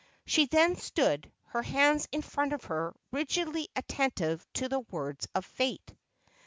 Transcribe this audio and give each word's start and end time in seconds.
She 0.25 0.47
then 0.47 0.77
stood, 0.77 1.31
her 1.49 1.61
hands 1.61 2.07
in 2.11 2.23
front 2.23 2.53
of 2.53 2.63
her, 2.63 2.95
rigidly 3.11 3.67
attentive 3.75 4.43
to 4.53 4.67
the 4.67 4.79
words 4.79 5.27
of 5.35 5.45
fate. 5.45 5.93